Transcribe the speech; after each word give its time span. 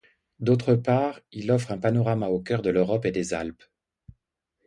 D'autre 0.39 0.73
part, 0.73 1.19
il 1.31 1.51
offre 1.51 1.69
un 1.71 1.77
panorama 1.77 2.25
au 2.29 2.39
cœur 2.41 2.63
de 2.63 2.71
l'Europe 2.71 3.05
et 3.05 3.11
des 3.11 3.35
Alpes. 3.35 3.61